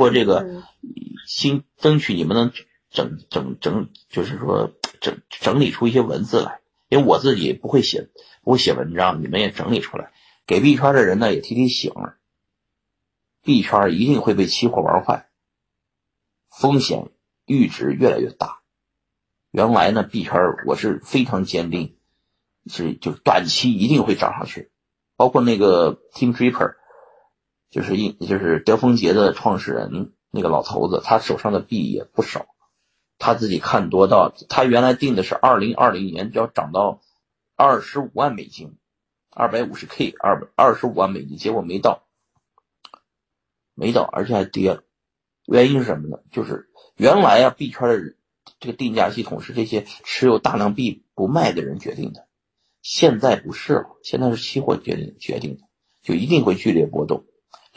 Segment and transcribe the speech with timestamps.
[0.00, 0.64] 过这个
[1.26, 2.52] 新争取你们能
[2.90, 8.08] 整整整，就是说整整理出一些文字来，因为我自己不会写，
[8.42, 10.10] 不会写文章，你们也整理出来，
[10.46, 11.92] 给币圈的人呢也提提醒，
[13.42, 15.28] 币圈一定会被期货玩坏，
[16.48, 17.10] 风险
[17.46, 18.60] 阈值越来越大。
[19.50, 21.96] 原来呢，币圈我是非常坚定，
[22.66, 24.70] 是就短期一定会涨上去，
[25.16, 26.76] 包括那个 Team Draper，
[27.70, 32.46] 就是一就是德丰杰的创始人那个老头子，他手上的币也不少，
[33.18, 37.00] 他自己看多到他原来定的是二零二零年就要涨到
[37.56, 38.76] 二十五万美金，
[39.30, 42.02] 二百五十 K 二二十五万美金，结果没到，
[43.74, 44.82] 没到，而且还跌了，
[45.46, 46.18] 原因是什么呢？
[46.30, 48.14] 就是原来啊，币圈的。
[48.58, 52.26] 这个定价系统是这些持有大量币不卖的人决定的，
[52.82, 55.62] 现在不是了，现在是期货决定决定的，
[56.02, 57.24] 就一定会剧烈波动，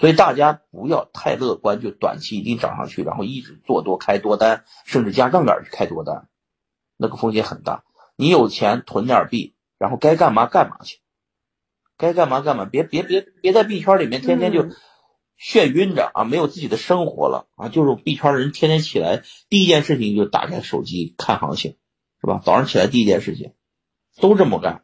[0.04, 6.28] 所以大家不要太乐观，就短期一定涨上去，然后一直做多开多单，甚至加杠杆去开多单，
[6.98, 7.86] 那个风险很大。
[8.18, 11.00] 你有钱囤点币，然后该干嘛干嘛去，
[11.98, 14.66] 该干嘛干嘛，别别别别在币圈里面天天就。
[15.40, 21.78] 眩晕着啊，没有自己的生活了啊，就是币圈的人天天起来第一件事情就打开手机看行情，
[22.20, 22.42] 是吧？
[22.44, 23.54] 早上起来第一件事情
[24.20, 24.84] 都这么干，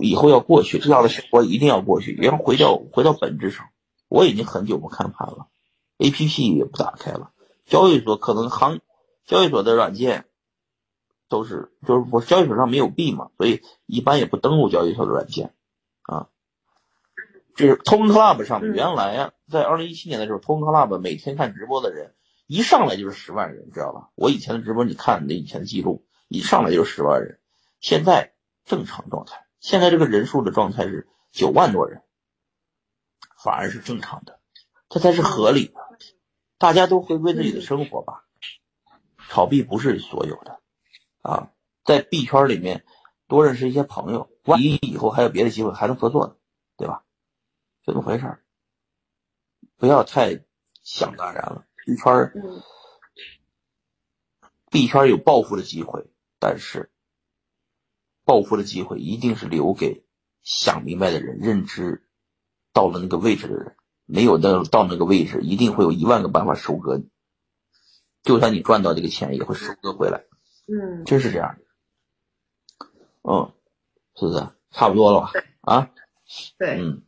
[0.00, 3.66] 以后要过去这样的生活一定要过去，也要回到回到本质上。
[4.08, 5.48] 我已经很久不看盘了
[5.98, 7.30] ，A P P 也不打开了，
[7.66, 8.80] 交易所可能行
[9.26, 10.26] 交易所的软件
[11.28, 15.54] 都是就是我交易所上没有币嘛，所以一般也不登录交易所的软件
[16.02, 16.28] 啊。
[17.56, 22.14] 就是 Token Club 上，原来啊，在二零一七年的时候，Token Club 每天看直播的人
[22.46, 24.10] 一上来就是十万人，知道吧？
[24.16, 27.38] 我以前的直播，你看那以前的记录，一上来就是十万人。
[27.80, 28.32] 现在
[28.64, 32.02] 正常状态，现在这个人数的状态是九万多人，
[33.44, 34.40] 反而是正常的，
[34.88, 35.74] 这才是合理的。
[36.56, 38.24] 大家都回归自己的生活吧，
[39.28, 40.62] 炒币不是所有的
[41.20, 41.52] 啊，
[41.84, 42.86] 在币圈里面
[43.28, 46.36] 多认识一些朋友，万一以后还有别的机会还能合作呢，
[46.78, 47.04] 对吧？
[47.82, 48.42] 就这么回事儿，
[49.76, 50.42] 不要太
[50.82, 51.66] 想当然了。
[51.84, 52.32] 币圈儿，
[54.70, 56.06] 币圈有暴富的机会，
[56.38, 56.90] 但是
[58.24, 60.06] 暴富的机会一定是留给
[60.42, 62.08] 想明白的人、认知
[62.74, 63.74] 到了那个位置的人。
[64.06, 67.08] 没有到到那个位置，一定会有一万个办法收割你。
[68.22, 70.24] 就算你赚到这个钱，也会收割回来。
[70.66, 71.64] 嗯，就是这样的。
[73.22, 73.50] 嗯，
[74.14, 75.30] 是不是差不多了吧？
[75.62, 75.90] 啊，
[76.58, 77.02] 对，嗯。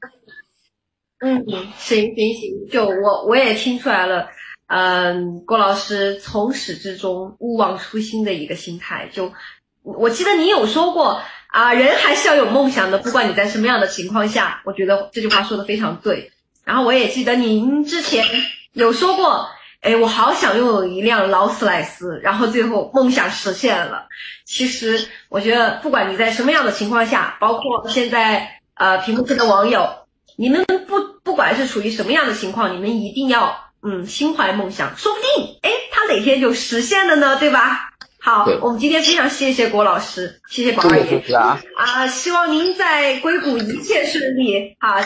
[1.19, 1.45] 嗯，
[1.77, 4.31] 行行行，就我我也听出来了，
[4.69, 9.11] 嗯，郭老师从始至终勿忘初心的一个心态。
[9.13, 9.35] 就
[9.83, 11.21] 我记得你有说过
[11.57, 14.61] 啊，人还是要有梦想的，不管你在什么样的情况下。
[14.67, 16.31] 我觉得这句话说的非常对。
[16.67, 18.27] 然后我也记得您之前
[18.75, 19.49] 有说过，
[19.81, 24.07] 哎，我好想拥有一辆劳斯莱斯，然后最后梦想实现了。
[24.45, 29.89] 其实我觉得，不管你在什么样的情况下，包括现在呃屏幕前的网友。
[30.37, 37.95] 你们不不管是处于什么样的情况，你们一定要嗯心怀梦想，说不定哎他哪天就实现了呢，对吧？
[38.27, 41.33] 好，我们今天非常谢谢郭老师，谢谢宝二爷。
[41.33, 41.61] 啊。
[41.77, 42.09] 啊！
[42.09, 44.97] 希望您在硅谷一切顺利啊，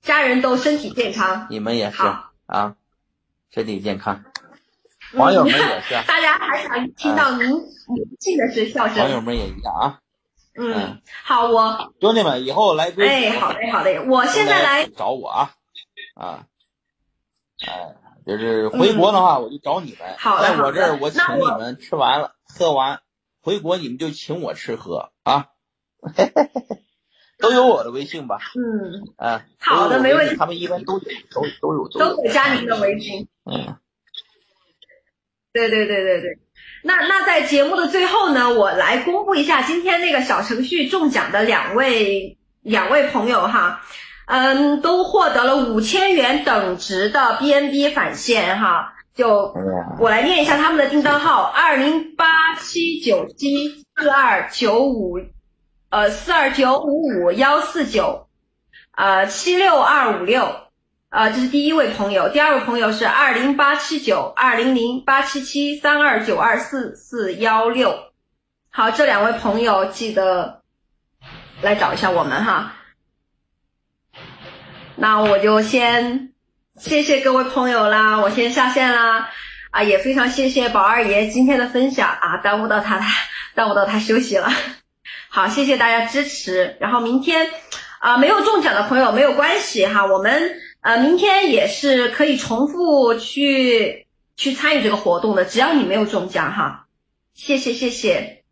[0.00, 2.04] 家人都身体健康，你们也是
[2.46, 2.76] 啊，
[3.52, 4.22] 身体健康，
[5.14, 9.98] 网友们也是， 大家还想听到您宁静的是笑声，网友们也一样啊。
[10.54, 15.50] 嗯，好，我兄弟们以后来硅谷，哎，好嘞，好嘞，我现在来找我啊，
[16.14, 16.44] 啊，
[17.66, 17.94] 哎，
[18.26, 23.00] 就是回国的话，我就找你们，在我这儿我请你们吃完了喝完，
[23.40, 25.46] 回国你们就请我吃喝啊，
[27.38, 28.38] 都有我的微信吧？
[28.54, 31.00] 嗯，啊，好的，没问题，他们一般都有，
[31.30, 33.76] 都都有，都可以加您的微信，嗯，
[35.52, 36.38] 对对对对对。
[36.84, 43.84] 那那在节目的最后呢，我来公布一下今天那个小程序中奖的两位两位朋友哈，
[44.34, 49.54] 嗯，都获得了五千元等值的 BNB 返现哈，就
[49.98, 55.18] 我来念一下他们的订单号：二零八七九七四二九五，
[55.90, 58.26] 呃四二九五五幺四九，
[58.96, 60.48] 呃七六二五六。
[61.10, 67.94] 呃，这是第一位朋友，第二位朋友是二零八七九二零零八七七三二九二四四幺六，
[68.70, 70.62] 好，这两位朋友记得
[71.60, 72.76] 来找一下我们哈。
[75.02, 76.32] 那我就先
[76.76, 79.30] 谢谢各位朋友啦，我先下线啦。
[79.72, 83.00] 啊，也非常谢谢宝二爷今天的分享啊，耽误到他，
[83.56, 84.48] 耽误到他休息了。
[85.28, 86.76] 好，谢谢大家支持。
[86.78, 87.50] 然后明天
[87.98, 90.60] 啊，没有中奖的朋友没有关系哈，我们。
[90.82, 94.06] 呃，明天也是可以重复去
[94.36, 96.86] 去参与这个活动的，只要你没有中奖哈。
[97.34, 98.44] 谢谢谢谢，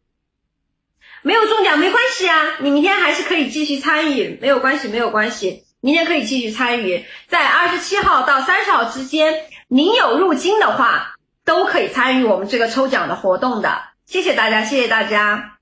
[1.23, 13.83] 没有中奖没关系啊，你明天还是可以继续参与，没有关系没有关系，明天可以继续参与，在二十七号到三十号之间，您有入金的话都可以参与我们这个抽奖的活动的。
[14.07, 15.59] 谢谢大家，谢谢大家，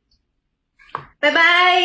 [1.21, 1.83] 拜拜。